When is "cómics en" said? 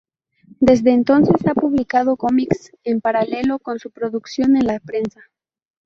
2.17-3.01